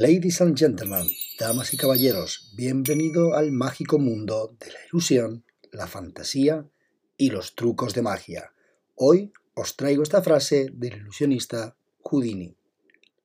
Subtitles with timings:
[0.00, 1.08] Ladies and gentlemen,
[1.40, 6.70] damas y caballeros, bienvenido al mágico mundo de la ilusión, la fantasía
[7.16, 8.52] y los trucos de magia.
[8.94, 12.56] Hoy os traigo esta frase del ilusionista Houdini.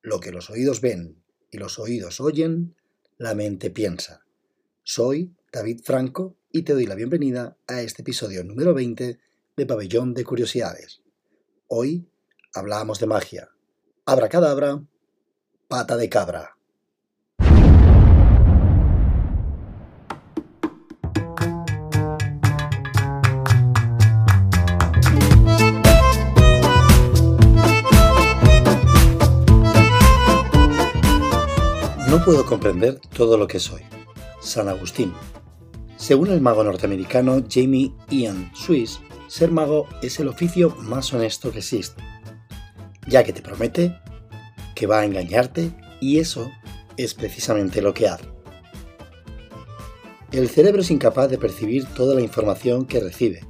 [0.02, 2.74] Lo que los oídos ven y los oídos oyen,
[3.18, 4.26] la mente piensa.
[4.82, 9.20] Soy David Franco y te doy la bienvenida a este episodio número 20
[9.56, 11.02] de Pabellón de Curiosidades.
[11.68, 12.08] Hoy
[12.52, 13.50] hablamos de magia.
[14.06, 14.84] Abracadabra,
[15.68, 16.56] pata de cabra.
[32.24, 33.82] Puedo comprender todo lo que soy.
[34.40, 35.12] San Agustín.
[35.98, 41.58] Según el mago norteamericano Jamie Ian Swiss, ser mago es el oficio más honesto que
[41.58, 42.02] existe,
[43.06, 43.94] ya que te promete
[44.74, 46.50] que va a engañarte y eso
[46.96, 48.24] es precisamente lo que hace.
[50.32, 53.44] El cerebro es incapaz de percibir toda la información que recibe.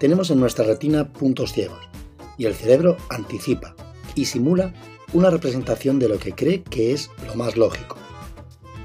[0.00, 1.86] Tenemos en nuestra retina puntos ciegos
[2.38, 3.76] y el cerebro anticipa
[4.14, 4.72] y simula
[5.12, 8.05] una representación de lo que cree que es lo más lógico.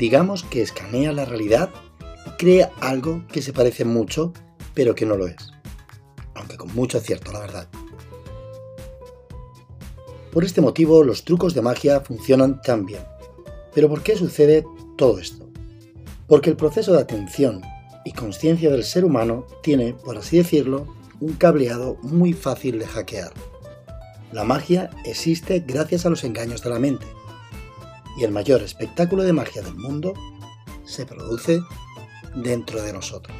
[0.01, 1.69] Digamos que escanea la realidad
[2.25, 4.33] y crea algo que se parece mucho,
[4.73, 5.51] pero que no lo es.
[6.33, 7.67] Aunque con mucho acierto, la verdad.
[10.33, 13.03] Por este motivo, los trucos de magia funcionan tan bien.
[13.75, 14.65] Pero ¿por qué sucede
[14.97, 15.47] todo esto?
[16.25, 17.61] Porque el proceso de atención
[18.03, 20.87] y conciencia del ser humano tiene, por así decirlo,
[21.19, 23.33] un cableado muy fácil de hackear.
[24.31, 27.05] La magia existe gracias a los engaños de la mente.
[28.21, 30.13] Y el mayor espectáculo de magia del mundo
[30.85, 31.59] se produce
[32.35, 33.35] dentro de nosotros.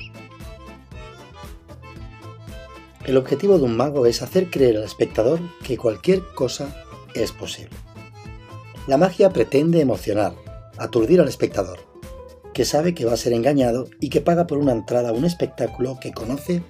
[3.06, 7.78] El objetivo de un mago es hacer creer al espectador que cualquier cosa es posible.
[8.88, 10.34] La magia pretende emocionar,
[10.80, 11.78] aturdir al espectador,
[12.52, 15.26] que sabe que va a ser engañado y que paga por una entrada a un
[15.26, 16.64] espectáculo que conoce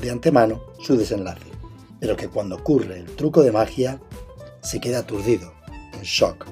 [0.00, 1.52] de antemano su desenlace
[2.02, 4.00] pero que cuando ocurre el truco de magia
[4.60, 5.54] se queda aturdido,
[5.92, 6.48] en shock,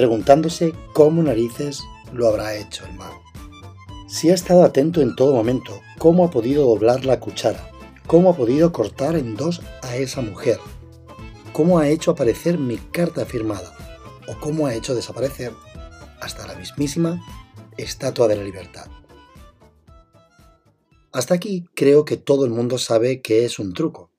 [0.00, 3.22] preguntándose cómo narices lo habrá hecho el mago.
[4.08, 7.70] Si ha estado atento en todo momento, cómo ha podido doblar la cuchara,
[8.06, 10.58] cómo ha podido cortar en dos a esa mujer,
[11.52, 13.76] cómo ha hecho aparecer mi carta firmada,
[14.26, 15.52] o cómo ha hecho desaparecer
[16.22, 17.22] hasta la mismísima
[17.76, 18.86] Estatua de la Libertad.
[21.12, 24.10] Hasta aquí creo que todo el mundo sabe que es un truco,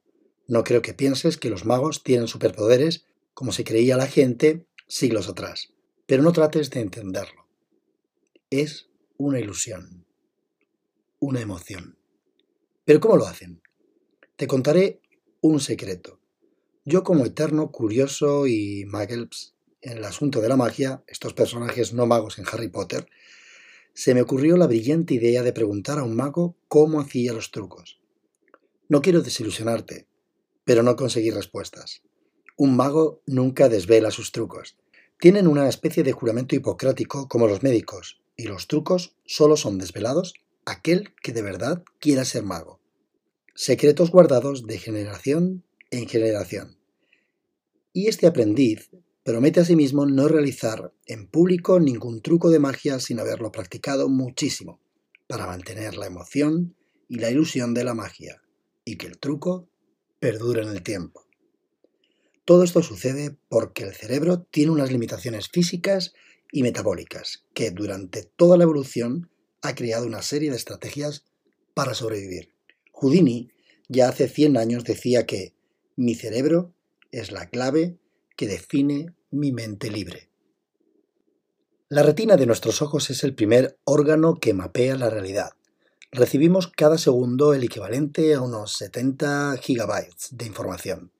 [0.47, 3.03] no creo que pienses que los magos tienen superpoderes
[3.33, 5.70] como se creía la gente siglos atrás,
[6.11, 7.47] pero no trates de entenderlo.
[8.49, 10.05] Es una ilusión,
[11.19, 11.97] una emoción.
[12.83, 13.61] ¿Pero cómo lo hacen?
[14.35, 14.99] Te contaré
[15.39, 16.19] un secreto.
[16.83, 22.05] Yo como eterno curioso y muggles en el asunto de la magia, estos personajes no
[22.05, 23.07] magos en Harry Potter,
[23.93, 28.01] se me ocurrió la brillante idea de preguntar a un mago cómo hacía los trucos.
[28.89, 30.07] No quiero desilusionarte,
[30.65, 32.01] pero no conseguí respuestas.
[32.57, 34.75] Un mago nunca desvela sus trucos.
[35.21, 40.33] Tienen una especie de juramento hipocrático como los médicos, y los trucos solo son desvelados
[40.65, 42.79] aquel que de verdad quiera ser mago.
[43.53, 46.79] Secretos guardados de generación en generación.
[47.93, 48.89] Y este aprendiz
[49.23, 54.09] promete a sí mismo no realizar en público ningún truco de magia sin haberlo practicado
[54.09, 54.79] muchísimo,
[55.27, 56.75] para mantener la emoción
[57.07, 58.41] y la ilusión de la magia,
[58.83, 59.69] y que el truco
[60.19, 61.27] perdura en el tiempo.
[62.45, 66.13] Todo esto sucede porque el cerebro tiene unas limitaciones físicas
[66.51, 69.29] y metabólicas que durante toda la evolución
[69.61, 71.25] ha creado una serie de estrategias
[71.73, 72.53] para sobrevivir.
[72.91, 73.51] Houdini
[73.87, 75.53] ya hace 100 años decía que
[75.95, 76.73] mi cerebro
[77.11, 77.97] es la clave
[78.35, 80.29] que define mi mente libre.
[81.89, 85.51] La retina de nuestros ojos es el primer órgano que mapea la realidad
[86.11, 91.11] recibimos cada segundo el equivalente a unos 70 gigabytes de información,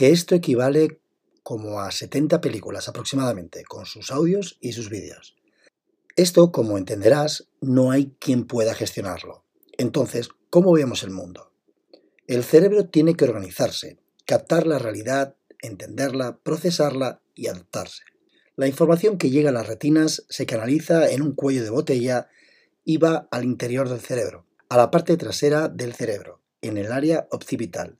[0.00, 1.02] que esto equivale
[1.42, 5.36] como a 70 películas aproximadamente, con sus audios y sus vídeos.
[6.16, 9.44] Esto, como entenderás, no hay quien pueda gestionarlo.
[9.76, 11.52] Entonces, ¿cómo vemos el mundo?
[12.26, 18.04] El cerebro tiene que organizarse, captar la realidad, entenderla, procesarla y adaptarse.
[18.56, 22.30] La información que llega a las retinas se canaliza en un cuello de botella
[22.84, 27.98] iba al interior del cerebro, a la parte trasera del cerebro, en el área occipital.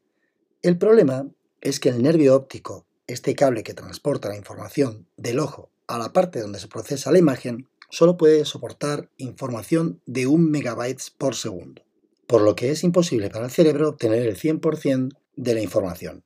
[0.63, 5.71] El problema es que el nervio óptico, este cable que transporta la información del ojo
[5.87, 11.11] a la parte donde se procesa la imagen, solo puede soportar información de un megabytes
[11.11, 11.83] por segundo,
[12.27, 16.25] por lo que es imposible para el cerebro obtener el 100% de la información.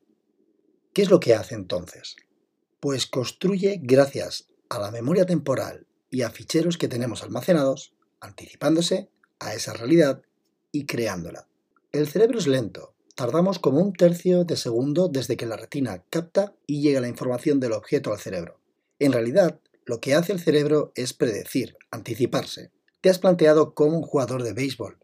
[0.92, 2.16] ¿Qué es lo que hace entonces?
[2.78, 9.08] Pues construye, gracias a la memoria temporal y a ficheros que tenemos almacenados, anticipándose
[9.40, 10.22] a esa realidad
[10.70, 11.48] y creándola.
[11.92, 16.54] El cerebro es lento, tardamos como un tercio de segundo desde que la retina capta
[16.66, 18.58] y llega la información del objeto al cerebro.
[18.98, 22.72] En realidad, lo que hace el cerebro es predecir, anticiparse.
[23.00, 24.98] ¿Te has planteado cómo un jugador de béisbol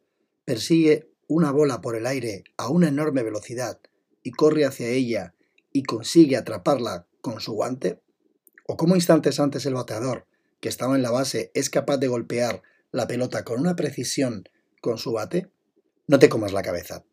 [0.44, 3.78] persigue una bola por el aire a una enorme velocidad
[4.22, 5.34] y corre hacia ella
[5.72, 8.00] y consigue atraparla con su guante?
[8.66, 10.26] ¿O cómo instantes antes el bateador,
[10.60, 14.48] que estaba en la base, es capaz de golpear la pelota con una precisión
[14.80, 15.50] con su bate?
[16.06, 17.04] No te comas la cabeza.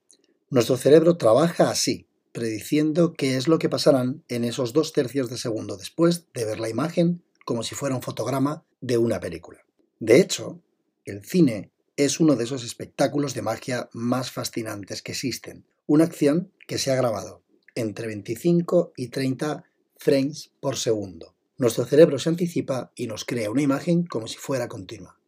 [0.50, 5.38] Nuestro cerebro trabaja así, prediciendo qué es lo que pasarán en esos dos tercios de
[5.38, 9.66] segundo después de ver la imagen como si fuera un fotograma de una película.
[10.00, 10.62] De hecho,
[11.04, 16.54] el cine es uno de esos espectáculos de magia más fascinantes que existen, una acción
[16.66, 17.44] que se ha grabado
[17.76, 19.66] entre 25 y 30
[19.98, 21.36] frames por segundo.
[21.58, 25.20] Nuestro cerebro se anticipa y nos crea una imagen como si fuera continua.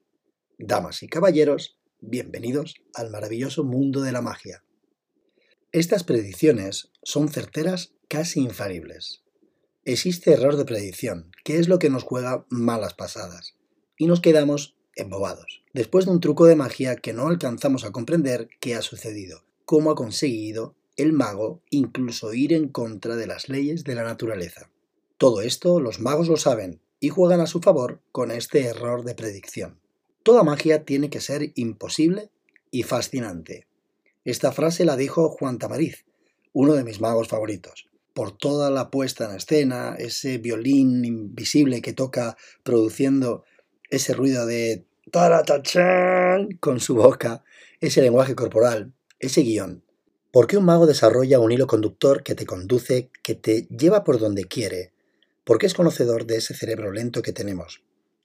[0.57, 4.63] Damas y caballeros, bienvenidos al maravilloso mundo de la magia.
[5.71, 9.21] Estas predicciones son certeras casi infalibles.
[9.85, 13.53] Existe error de predicción, que es lo que nos juega malas pasadas,
[13.95, 18.49] y nos quedamos embobados, después de un truco de magia que no alcanzamos a comprender
[18.59, 23.83] qué ha sucedido, cómo ha conseguido el mago incluso ir en contra de las leyes
[23.83, 24.71] de la naturaleza.
[25.19, 29.13] Todo esto los magos lo saben y juegan a su favor con este error de
[29.13, 29.79] predicción.
[30.23, 32.31] Toda magia tiene que ser imposible
[32.71, 33.68] y fascinante.
[34.25, 36.05] Esta frase la dijo Juan Tamariz,
[36.53, 37.89] uno de mis magos favoritos
[38.19, 43.45] por toda la puesta en escena, ese violín invisible que toca produciendo
[43.89, 47.45] ese ruido de taratachán con su boca,
[47.79, 49.85] ese lenguaje corporal, ese guion.
[50.31, 54.19] ¿Por qué un mago desarrolla un hilo conductor que te conduce, que te lleva por
[54.19, 54.91] donde quiere?
[55.45, 57.83] Porque es conocedor de ese cerebro lento que tenemos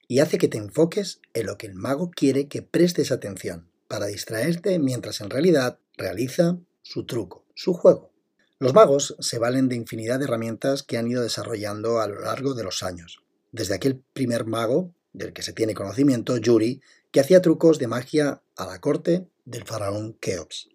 [0.09, 4.07] y hace que te enfoques en lo que el mago quiere que prestes atención, para
[4.07, 8.11] distraerte mientras en realidad realiza su truco, su juego.
[8.59, 12.53] Los magos se valen de infinidad de herramientas que han ido desarrollando a lo largo
[12.53, 13.23] de los años.
[13.51, 18.41] Desde aquel primer mago, del que se tiene conocimiento, Yuri, que hacía trucos de magia
[18.55, 20.69] a la corte del faraón Keops.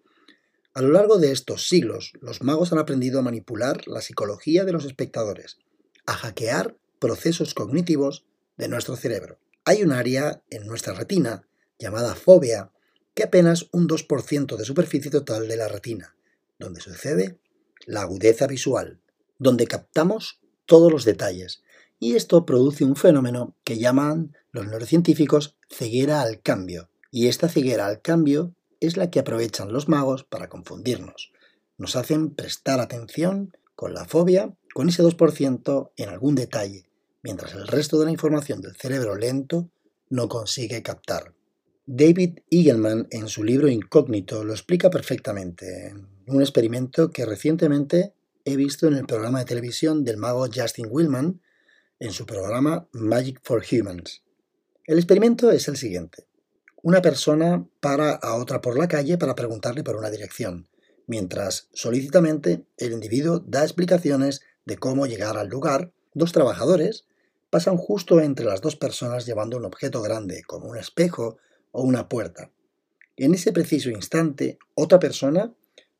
[0.73, 4.71] A lo largo de estos siglos, los magos han aprendido a manipular la psicología de
[4.71, 5.57] los espectadores,
[6.05, 8.25] a hackear procesos cognitivos
[8.57, 9.37] de nuestro cerebro.
[9.65, 11.47] Hay un área en nuestra retina,
[11.77, 12.71] llamada fobia,
[13.13, 16.15] que apenas un 2% de superficie total de la retina,
[16.59, 17.39] donde sucede
[17.85, 18.99] la agudeza visual,
[19.37, 21.63] donde captamos todos los detalles,
[21.99, 27.87] y esto produce un fenómeno que llaman los neurocientíficos ceguera al cambio, y esta ceguera
[27.87, 31.31] al cambio es la que aprovechan los magos para confundirnos.
[31.77, 36.85] Nos hacen prestar atención con la fobia, con ese 2% en algún detalle,
[37.21, 39.69] mientras el resto de la información del cerebro lento
[40.09, 41.33] no consigue captar.
[41.87, 45.95] David Eagleman en su libro Incógnito lo explica perfectamente
[46.27, 48.13] un experimento que recientemente
[48.45, 51.41] he visto en el programa de televisión del mago Justin Willman
[51.99, 54.21] en su programa Magic for Humans.
[54.85, 56.27] El experimento es el siguiente.
[56.83, 60.69] Una persona para a otra por la calle para preguntarle por una dirección,
[61.07, 65.91] mientras solícitamente el individuo da explicaciones de cómo llegar al lugar.
[66.13, 67.07] Dos trabajadores
[67.49, 71.39] pasan justo entre las dos personas llevando un objeto grande, como un espejo
[71.71, 72.51] o una puerta.
[73.17, 75.53] En ese preciso instante, otra persona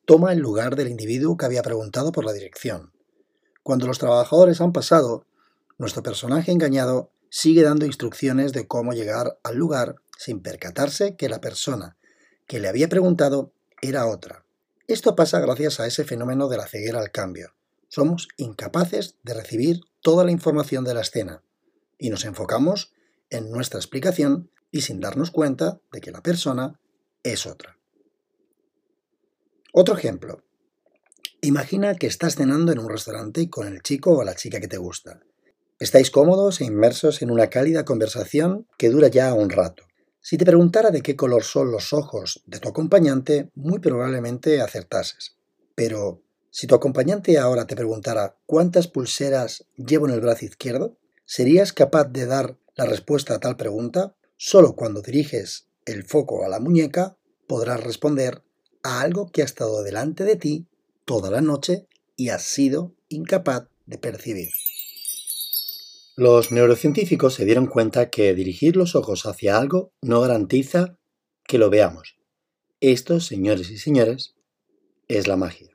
[0.04, 2.92] toma el lugar del individuo que había preguntado por la dirección.
[3.62, 5.24] Cuando los trabajadores han pasado,
[5.78, 11.40] nuestro personaje engañado sigue dando instrucciones de cómo llegar al lugar sin percatarse que la
[11.40, 11.96] persona
[12.46, 14.44] que le había preguntado era otra.
[14.86, 17.54] Esto pasa gracias a ese fenómeno de la ceguera al cambio.
[17.88, 21.42] Somos incapaces de recibir toda la información de la escena
[21.98, 22.92] y nos enfocamos
[23.30, 26.80] en nuestra explicación y sin darnos cuenta de que la persona
[27.22, 27.78] es otra.
[29.72, 30.42] Otro ejemplo.
[31.42, 34.78] Imagina que estás cenando en un restaurante con el chico o la chica que te
[34.78, 35.20] gusta.
[35.78, 39.84] Estáis cómodos e inmersos en una cálida conversación que dura ya un rato.
[40.20, 45.36] Si te preguntara de qué color son los ojos de tu acompañante, muy probablemente acertases.
[45.74, 51.72] Pero, si tu acompañante ahora te preguntara cuántas pulseras llevo en el brazo izquierdo, ¿serías
[51.72, 54.14] capaz de dar la respuesta a tal pregunta?
[54.44, 58.42] Solo cuando diriges el foco a la muñeca podrás responder
[58.82, 60.66] a algo que ha estado delante de ti
[61.04, 64.48] toda la noche y has sido incapaz de percibir.
[66.16, 70.98] Los neurocientíficos se dieron cuenta que dirigir los ojos hacia algo no garantiza
[71.44, 72.16] que lo veamos.
[72.80, 74.34] Esto, señores y señores,
[75.06, 75.70] es la magia.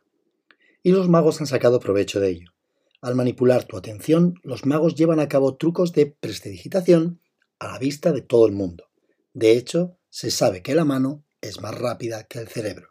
[0.84, 2.52] Y los magos han sacado provecho de ello.
[3.00, 7.22] Al manipular tu atención, los magos llevan a cabo trucos de prestidigitación
[7.60, 8.86] a la vista de todo el mundo.
[9.34, 12.90] De hecho, se sabe que la mano es más rápida que el cerebro.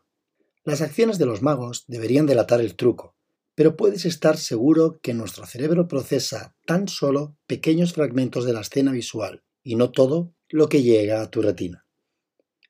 [0.64, 3.16] Las acciones de los magos deberían delatar el truco,
[3.54, 8.92] pero puedes estar seguro que nuestro cerebro procesa tan solo pequeños fragmentos de la escena
[8.92, 11.86] visual y no todo lo que llega a tu retina.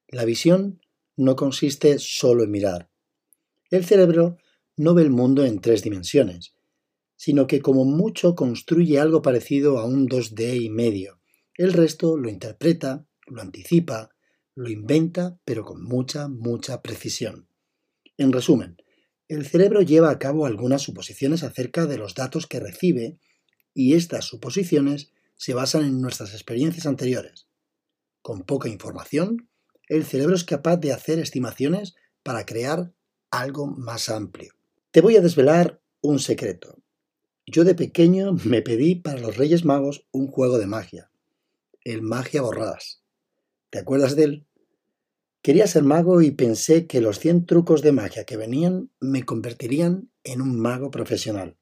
[0.08, 0.80] La visión
[1.16, 2.90] no consiste solo en mirar.
[3.70, 4.38] El cerebro
[4.76, 6.54] no ve el mundo en tres dimensiones,
[7.16, 11.18] sino que como mucho construye algo parecido a un 2D y medio.
[11.56, 14.10] El resto lo interpreta, lo anticipa,
[14.54, 17.48] lo inventa, pero con mucha, mucha precisión.
[18.18, 18.76] En resumen,
[19.28, 23.18] el cerebro lleva a cabo algunas suposiciones acerca de los datos que recibe
[23.75, 27.48] y estas suposiciones se basan en nuestras experiencias anteriores.
[28.22, 29.48] Con poca información,
[29.88, 32.92] el cerebro es capaz de hacer estimaciones para crear
[33.30, 34.54] algo más amplio.
[34.90, 36.82] Te voy a desvelar un secreto.
[37.46, 41.10] Yo de pequeño me pedí para los Reyes Magos un juego de magia,
[41.87, 43.00] el Magia Borradas.
[43.71, 44.47] ¿Te acuerdas de él?
[45.40, 50.11] Quería ser mago y pensé que los 100 trucos de magia que venían me convertirían
[50.25, 51.57] en un mago profesional.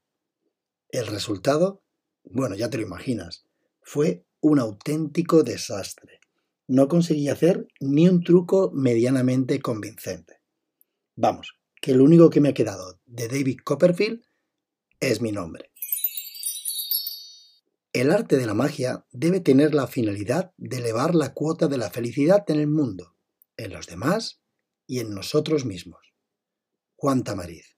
[0.89, 1.83] El resultado,
[2.23, 3.45] bueno, ya te lo imaginas,
[3.83, 6.21] fue un auténtico desastre.
[6.69, 10.41] No conseguí hacer ni un truco medianamente convincente.
[11.17, 14.23] Vamos, que lo único que me ha quedado de David Copperfield
[15.01, 15.71] es mi nombre.
[17.95, 21.91] El arte de la magia debe tener la finalidad de elevar la cuota de la
[21.91, 23.15] felicidad en el mundo
[23.57, 24.43] en los demás
[24.89, 26.01] y en nosotros mismos.
[26.97, 27.77] Juan Tamariz.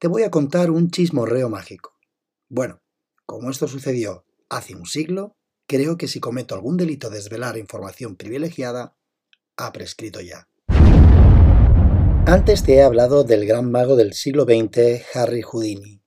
[0.00, 1.96] Te voy a contar un chismorreo mágico.
[2.48, 2.82] Bueno,
[3.24, 5.36] como esto sucedió hace un siglo,
[5.68, 8.96] creo que si cometo algún delito de desvelar información privilegiada,
[9.56, 10.48] ha prescrito ya.
[12.26, 16.02] Antes te he hablado del gran mago del siglo XX, Harry Houdini.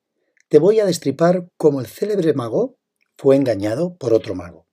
[0.49, 2.80] Te voy a destripar cómo el célebre mago
[3.21, 4.67] fue engañado por otro mago.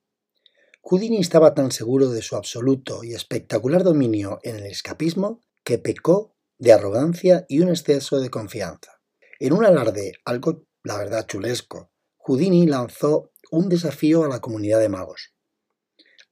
[0.81, 6.35] Houdini estaba tan seguro de su absoluto y espectacular dominio en el escapismo que pecó
[6.57, 9.03] de arrogancia y un exceso de confianza.
[9.39, 14.89] En un alarde algo, la verdad, chulesco, Houdini lanzó un desafío a la comunidad de
[14.89, 15.35] magos.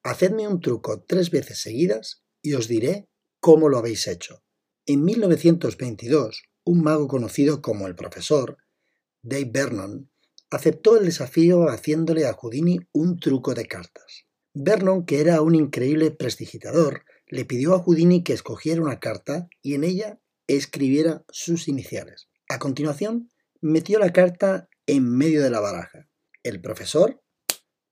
[0.02, 4.42] Hacedme un truco tres veces seguidas y os diré cómo lo habéis hecho.
[4.86, 8.56] En 1922, un mago conocido como el profesor,
[9.20, 10.10] Dave Vernon,
[10.50, 14.26] aceptó el desafío haciéndole a Houdini un truco de cartas.
[14.54, 19.74] Vernon, que era un increíble prestigitador, le pidió a Houdini que escogiera una carta y
[19.74, 22.28] en ella escribiera sus iniciales.
[22.48, 26.08] A continuación, metió la carta en medio de la baraja.
[26.42, 27.22] El profesor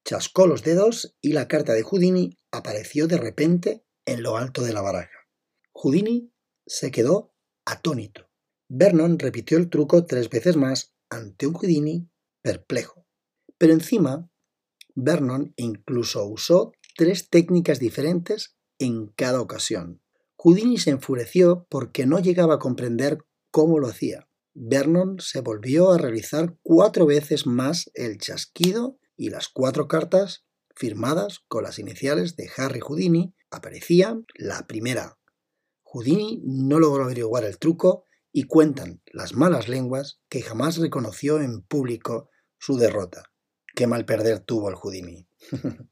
[0.05, 4.73] chascó los dedos y la carta de Houdini apareció de repente en lo alto de
[4.73, 5.29] la baraja.
[5.73, 6.33] Houdini
[6.67, 7.35] se quedó
[7.65, 8.31] atónito.
[8.69, 12.09] Vernon repitió el truco tres veces más ante un Houdini
[12.45, 13.07] perplejo.
[13.59, 14.31] Pero encima
[14.95, 20.03] Vernon incluso usó tres técnicas diferentes en cada ocasión.
[20.37, 23.19] Houdini se enfureció porque no llegaba a comprender
[23.51, 24.29] cómo lo hacía.
[24.53, 30.45] Vernon se volvió a realizar cuatro veces más el chasquido y las cuatro cartas
[30.77, 35.19] firmadas con las iniciales de Harry Houdini aparecían la primera.
[35.83, 41.63] Houdini no logró averiguar el truco y cuentan las malas lenguas que jamás reconoció en
[41.63, 43.25] público su derrota.
[43.75, 45.27] Qué mal perder tuvo el Houdini.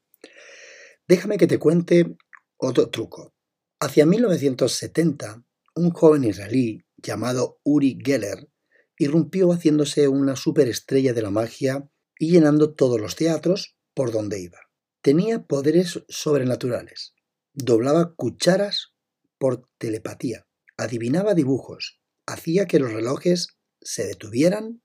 [1.09, 2.16] Déjame que te cuente
[2.57, 3.35] otro truco.
[3.81, 8.49] Hacia 1970, un joven israelí llamado Uri Geller
[8.97, 11.88] irrumpió haciéndose una superestrella de la magia
[12.19, 14.59] y llenando todos los teatros por donde iba.
[15.02, 17.14] Tenía poderes sobrenaturales.
[17.52, 18.95] Doblaba cucharas
[19.38, 20.47] por telepatía.
[20.76, 22.00] Adivinaba dibujos.
[22.26, 24.82] Hacía que los relojes se detuvieran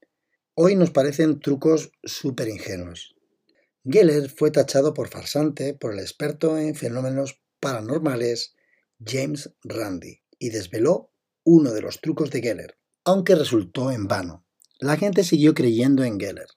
[0.59, 3.15] Hoy nos parecen trucos súper ingenuos.
[3.85, 8.55] Geller fue tachado por farsante por el experto en fenómenos paranormales
[8.99, 11.11] James Randi y desveló
[11.43, 14.47] uno de los trucos de Geller, aunque resultó en vano.
[14.79, 16.47] La gente siguió creyendo en Geller.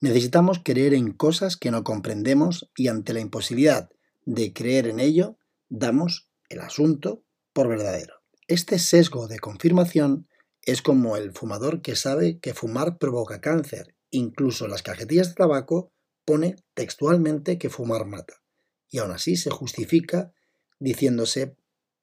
[0.00, 3.90] Necesitamos creer en cosas que no comprendemos y ante la imposibilidad
[4.26, 5.38] de creer en ello,
[5.68, 8.14] damos el asunto por verdadero.
[8.46, 10.28] Este sesgo de confirmación
[10.70, 13.96] es como el fumador que sabe que fumar provoca cáncer.
[14.10, 15.92] Incluso las cajetillas de tabaco
[16.24, 18.40] pone textualmente que fumar mata.
[18.88, 20.32] Y aún así se justifica
[20.78, 21.56] diciéndose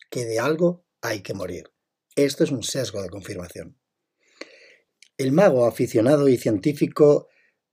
[0.09, 1.71] que de algo hay que morir.
[2.17, 3.77] Esto es un sesgo de confirmación.
[5.17, 7.29] El mago aficionado y científico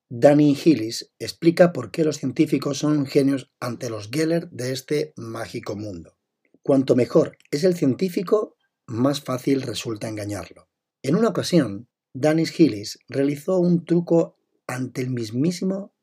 [0.08, 5.74] Danny Hillis explica por qué los científicos son genios ante los Geller de este mágico
[5.74, 6.16] mundo.
[6.62, 10.68] Cuanto mejor es el científico, más fácil resulta engañarlo.
[11.04, 15.94] En una ocasión, Dennis Hillis realizó un truco ante el mismísimo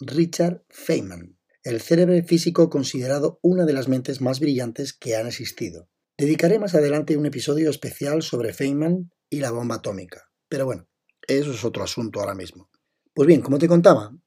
[0.00, 5.88] Richard Feynman, el cerebro físico considerado una de las mentes más brillantes que han existido.
[6.18, 10.88] Dedicaré más adelante un episodio especial sobre Feynman y la bomba atómica, pero bueno,
[11.28, 12.70] eso es otro asunto ahora mismo.
[13.14, 14.18] Pues bien, como te contaba,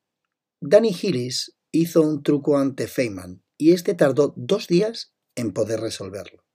[0.62, 6.46] Danny Hillis hizo un truco ante Feynman y este tardó dos días en poder resolverlo.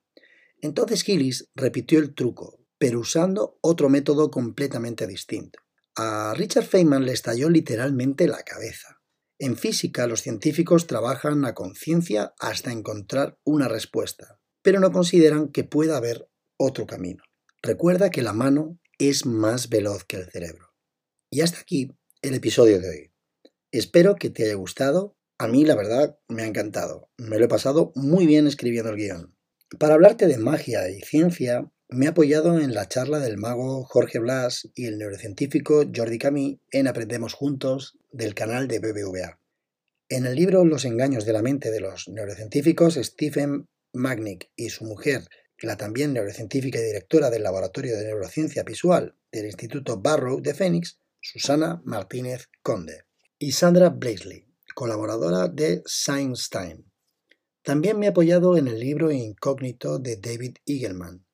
[0.62, 5.60] Entonces Hillis repitió el truco, pero usando otro método completamente distinto.
[5.96, 9.00] A Richard Feynman le estalló literalmente la cabeza.
[9.40, 15.64] En física los científicos trabajan a conciencia hasta encontrar una respuesta, pero no consideran que
[15.64, 17.22] pueda haber otro camino.
[17.62, 20.74] Recuerda que la mano es más veloz que el cerebro.
[21.30, 21.92] Y hasta aquí
[22.22, 23.12] el episodio de hoy.
[23.70, 25.16] Espero que te haya gustado.
[25.38, 27.10] A mí, la verdad, me ha encantado.
[27.16, 29.36] Me lo he pasado muy bien escribiendo el guion.
[29.78, 34.18] Para hablarte de magia y ciencia, me he apoyado en la charla del mago Jorge
[34.18, 39.40] Blas y el neurocientífico Jordi Camí en Aprendemos Juntos del canal de BBVA.
[40.10, 44.84] En el libro Los engaños de la mente de los neurocientíficos, Stephen Magnick y su
[44.84, 45.24] mujer,
[45.62, 51.00] la también neurocientífica y directora del Laboratorio de Neurociencia Visual del Instituto Barrow de Phoenix,
[51.20, 53.04] Susana Martínez Conde,
[53.38, 56.84] y Sandra Blaisley, colaboradora de Science Time.
[57.62, 61.27] También me he apoyado en el libro Incógnito de David Eagleman.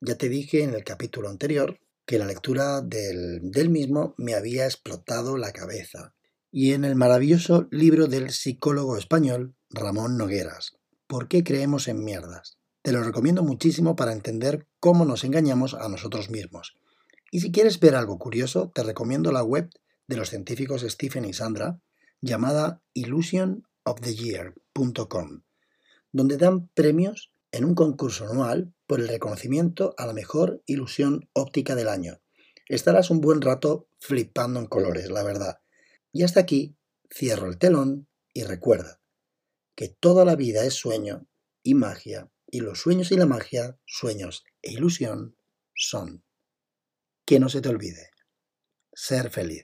[0.00, 5.36] Ya te dije en el capítulo anterior que la lectura del, mismo me había explotado
[5.36, 6.14] la cabeza.
[6.50, 10.76] Y en el maravilloso libro del psicólogo español Ramón Nogueras,
[11.06, 12.58] ¿Por qué creemos en mierdas?
[12.82, 16.76] Te lo recomiendo muchísimo para entender cómo nos engañamos a nosotros mismos
[17.30, 19.70] y si quieres ver algo curioso, te recomiendo la web
[20.08, 21.80] de los científicos Stephen y Sandra,
[22.20, 25.42] llamada illusionoftheyear.com,
[26.12, 31.76] donde dan premios en un concurso anual por el reconocimiento a la mejor ilusión óptica
[31.76, 32.20] del año.
[32.66, 35.60] Estarás un buen rato flipando en colores, la verdad.
[36.10, 36.76] Y hasta aquí
[37.08, 39.00] cierro el telón y recuerda
[39.76, 41.28] que toda la vida es sueño
[41.62, 45.36] y magia, y los sueños y la magia, sueños e ilusión,
[45.72, 46.24] son
[47.24, 48.10] que no se te olvide,
[48.92, 49.62] ser feliz.